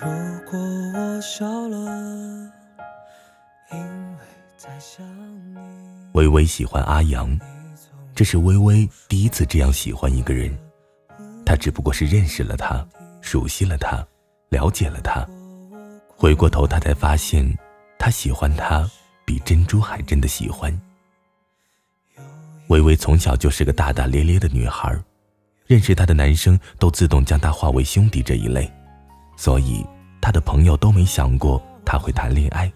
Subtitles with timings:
[0.00, 0.08] 如
[0.50, 1.76] 果我笑了，
[3.70, 4.24] 因为
[4.56, 5.06] 在想
[5.54, 5.60] 你。
[6.14, 7.38] 微微喜欢阿阳，
[8.14, 10.52] 这是微微第一次这样喜欢一个人。
[11.46, 12.84] 他只不过是认识了他，
[13.20, 14.04] 熟悉了他，
[14.48, 15.24] 了解了他。
[16.08, 17.56] 回过头，他才发现，
[17.98, 18.90] 他喜欢他
[19.24, 20.76] 比珍珠还真的喜欢。
[22.68, 24.98] 微微从小就是个大大咧咧的女孩，
[25.66, 28.68] 认识她的男生都自动将她划为兄弟这一类，
[29.36, 29.84] 所以
[30.20, 32.72] 她的朋友都没想过她会谈恋爱。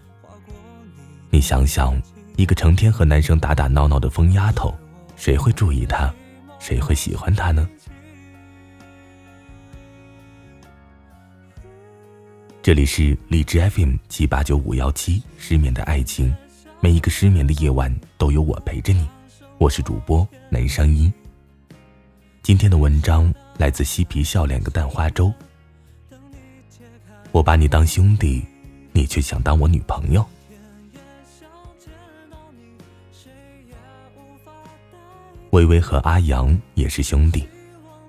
[1.29, 2.01] 你想想，
[2.37, 4.73] 一个成天和男生打打闹闹的疯丫头，
[5.15, 6.11] 谁会注意她？
[6.59, 7.67] 谁会喜欢她呢？
[12.61, 16.35] 这里是荔枝 FM 七八九五幺七，失眠的爱情，
[16.81, 19.07] 每一个失眠的夜晚都有我陪着你。
[19.57, 21.11] 我是主播南声音。
[22.43, 25.33] 今天的文章来自嬉皮笑脸的蛋花粥。
[27.31, 28.45] 我把你当兄弟，
[28.91, 30.25] 你却想当我女朋友。
[35.51, 37.47] 微微和阿阳也是兄弟，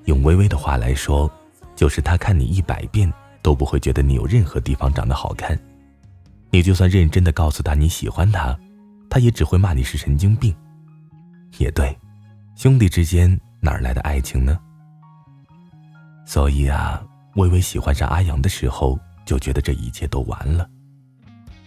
[0.04, 1.30] 用微微的话来说，
[1.74, 5.58] 就是他看你一百遍都不会觉得你有任何地方长得好看。
[6.50, 8.58] 你就算认真的告诉他你喜欢他，
[9.08, 10.54] 他也只会骂你是神经病。
[11.58, 11.96] 也对，
[12.56, 14.58] 兄弟之间哪来的爱情呢？
[16.26, 17.02] 所以啊，
[17.36, 20.68] 微微喜欢上阿阳的时候，就觉得这一切都完了。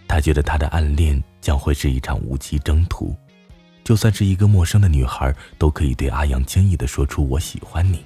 [0.07, 3.15] 他觉得他的暗恋将会是一场无期征途，
[3.83, 8.03] 就算是一个陌生的女孩，都可以对阿阳轻易的说出“我喜欢你”，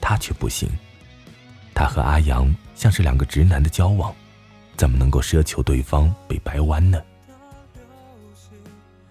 [0.00, 0.68] 他却不行。
[1.74, 4.14] 他和阿阳像是两个直男的交往，
[4.76, 7.02] 怎么能够奢求对方被掰弯呢？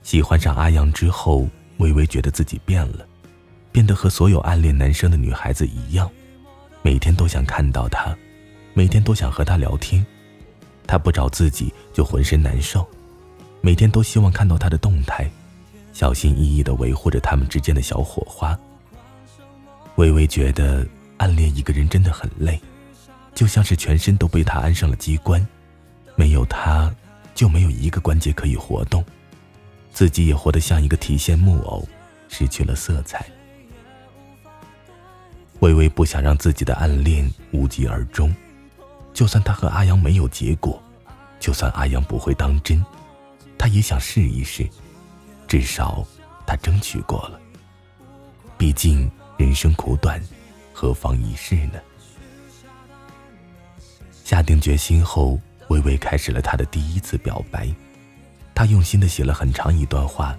[0.02, 1.48] 喜欢上阿阳之后。
[1.80, 3.06] 微微觉得自己变了，
[3.72, 6.10] 变得和所有暗恋男生的女孩子一样，
[6.84, 8.16] 每天都想看到他，
[8.74, 10.04] 每天都想和他聊天，
[10.88, 12.88] 他不找自己就浑身难受，
[13.62, 15.30] 每天都希望看到他的动态，
[15.94, 18.58] 小心翼翼地维护着他们之间的小火花。
[19.98, 20.86] 微微觉得
[21.18, 22.60] 暗恋一个人真的很累，
[23.36, 25.46] 就像是全身都被他安上了机关，
[26.16, 26.92] 没有他，
[27.36, 29.06] 就没有一个关节可以活动。
[29.94, 31.88] 自己也活得像一个提线木偶，
[32.28, 33.24] 失去了色彩。
[35.60, 38.34] 微微不想让自己的暗恋无疾而终，
[39.14, 40.82] 就算他和阿阳没有结果，
[41.40, 42.84] 就算阿阳不会当真，
[43.58, 44.68] 他也想试一试，
[45.48, 46.06] 至少
[46.48, 47.40] 他争取过了。
[48.58, 50.22] 毕竟人生苦短，
[50.74, 51.80] 何妨一试呢？
[54.24, 57.70] 下定决心后，微微开始了他的第一次表白。
[58.56, 60.36] 他用心的写了很长一段话，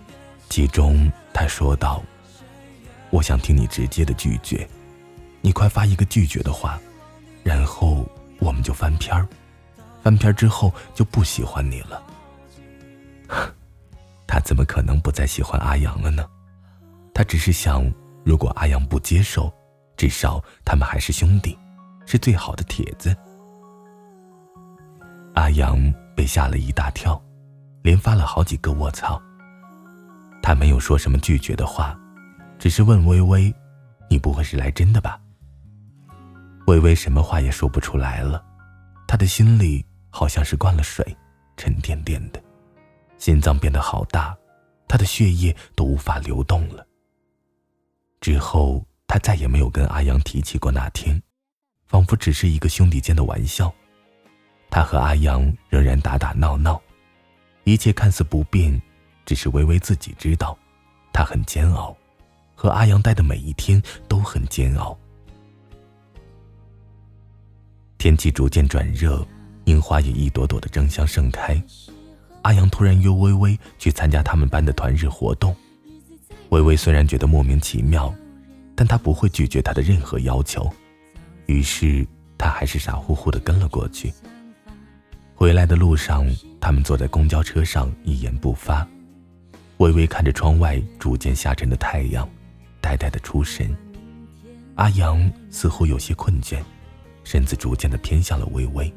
[0.48, 2.02] 其中他说道
[3.10, 4.68] ：“我想听你直接的拒绝，
[5.40, 6.80] 你快发一个拒绝的话，
[7.42, 8.08] 然后
[8.38, 9.26] 我们就翻篇儿，
[10.02, 12.02] 翻篇之后就不喜欢你了。
[14.26, 16.26] ”他怎么可能不再喜欢阿阳了呢？
[17.14, 17.90] 他只是想，
[18.24, 19.52] 如果阿阳不接受，
[19.96, 21.58] 至少他们还是兄弟，
[22.06, 23.16] 是最好的帖子。
[25.34, 27.20] 阿阳被吓了一大跳。
[27.84, 29.20] 连发了好几个卧槽。
[30.42, 31.94] 他没有说什么拒绝的话，
[32.58, 33.54] 只是问微微
[34.08, 35.20] ：“你不会是来真的吧？”
[36.66, 38.42] 微微什么话也说不出来了，
[39.06, 41.04] 他的心里好像是灌了水，
[41.56, 42.42] 沉甸甸的，
[43.18, 44.34] 心脏变得好大，
[44.88, 46.86] 他的血液都无法流动了。
[48.20, 51.22] 之后，他再也没有跟阿阳提起过那天，
[51.86, 53.72] 仿佛只是一个兄弟间的玩笑。
[54.70, 56.80] 他和阿阳仍然打打闹闹。
[57.64, 58.80] 一切看似不变，
[59.26, 60.58] 只是微微自己知道，
[61.12, 61.94] 他很煎熬，
[62.54, 64.98] 和阿阳待的每一天都很煎熬。
[68.04, 69.26] 天气逐渐转热，
[69.64, 71.58] 樱花也一朵朵的争相盛开。
[72.42, 75.56] 阿阳突然约微微去参加他们班的团日活动，
[76.50, 78.14] 微微虽然觉得莫名其妙，
[78.74, 80.70] 但她不会拒绝他的任何要求，
[81.46, 82.06] 于是
[82.36, 84.12] 他还是傻乎乎的跟了过去。
[85.34, 86.26] 回来的路上，
[86.60, 88.86] 他们坐在公交车上，一言不发，
[89.78, 92.28] 微微看着窗外逐渐下沉的太阳，
[92.82, 93.74] 呆呆的出神。
[94.74, 96.58] 阿阳似乎有些困倦，
[97.24, 98.92] 身子逐渐的偏向了微微。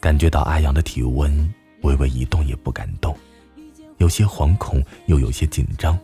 [0.00, 3.16] 感觉到阿阳的体温，微微一动也不敢动，
[3.96, 5.98] 有些惶恐又有些紧张。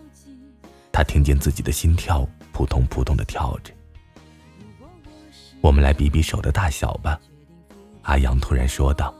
[0.90, 3.72] 他听见自己的心跳扑通扑通的跳着。
[5.60, 7.20] 我们来比比手的大小吧。
[8.02, 9.14] 阿阳突然说道：“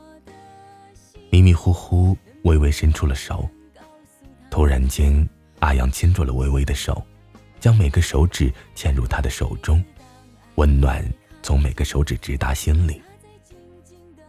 [1.29, 3.47] 迷迷糊糊，微微伸出了手。
[4.49, 7.01] 突然间，阿阳牵住了微微的手，
[7.59, 9.81] 将每个手指嵌入她的手中，
[10.55, 11.05] 温暖
[11.43, 13.01] 从每个手指直达心里，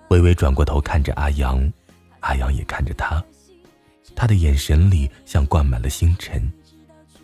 [0.09, 1.73] 微微转过头看着阿阳，
[2.20, 3.23] 阿阳也看着他，
[4.17, 6.43] 他的眼神里像灌满了星辰。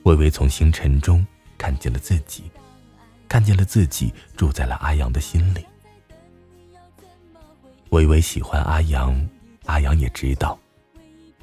[0.05, 1.27] 微微从星辰中
[1.59, 2.45] 看见了自己，
[3.29, 5.65] 看见了自己住在了阿阳的心里。
[7.91, 9.29] 微微喜欢阿阳，
[9.67, 10.59] 阿阳也知道，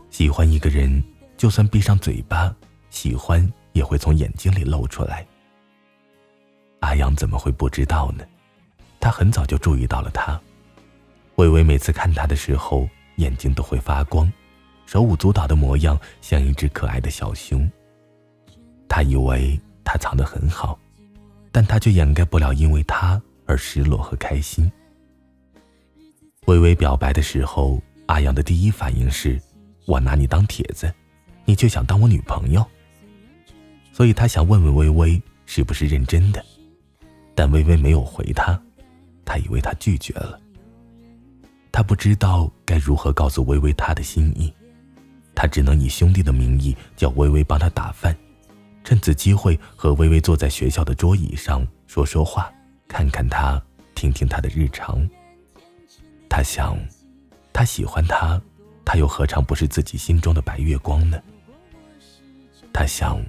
[0.09, 1.03] 喜欢一个人，
[1.37, 2.55] 就算闭上嘴巴，
[2.89, 5.25] 喜欢也会从眼睛里露出来。
[6.79, 8.23] 阿阳怎么会不知道呢？
[9.05, 10.41] 他很早就注意到了他。
[11.35, 14.33] 微微每次看他的时候，眼睛都会发光，
[14.87, 17.69] 手舞足蹈的模样像一只可爱的小熊。
[18.89, 20.79] 他以为他藏得很好，
[21.51, 24.71] 但他却掩盖不了因为他而失落和开心。
[26.47, 29.39] 微微表白的时候，阿阳的第一反应是
[29.85, 30.91] ：“我拿你当帖子，
[31.45, 32.65] 你却想当我女朋友。”
[33.93, 36.43] 所以他想问问微微是不是认真的，
[37.35, 38.59] 但微微没有回他，
[39.25, 40.39] 他以为他拒绝了。
[41.71, 44.53] 他不知道该如何告诉微微他的心意，
[45.33, 48.15] 他只能以兄弟的名义叫微微帮他打饭，
[48.83, 52.49] 趁此机会和微微坐在学校的桌椅上说说话，
[52.87, 53.61] 看看他，
[53.93, 55.05] 听听他的日常。
[56.29, 56.77] 他想，
[57.51, 58.41] 他喜欢他，
[58.85, 61.21] 他又何尝不是自己心中的白月光呢？
[62.71, 63.21] 他想，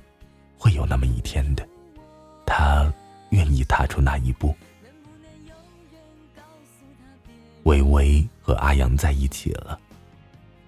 [0.57, 1.67] 会有那么一天的，
[2.47, 2.93] 他
[3.31, 4.55] 愿意踏出那一步。
[7.67, 9.77] 微微和阿阳在一起了，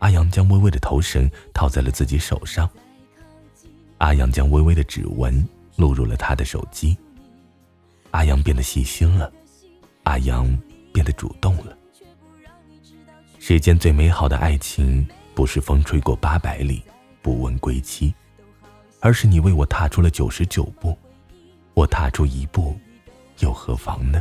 [0.01, 2.69] 阿阳将微微的头绳套在了自己手上，
[3.99, 6.99] 阿阳将微微的指纹录入了他的手机。
[8.11, 9.33] 阿阳变得细心了，
[10.03, 10.45] 阿阳
[10.93, 11.79] 变得主动了。
[13.39, 15.07] 世间最美好的爱情，
[15.37, 16.83] 不是风吹过八百里，
[17.23, 18.13] 不问归期，
[18.99, 20.99] 而是你为我踏出了九十九步，
[21.75, 22.77] 我踏出一步，
[23.39, 24.21] 又何妨呢？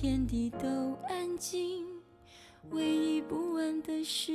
[0.00, 1.84] 天地都安静，
[2.70, 4.32] 唯一不安的是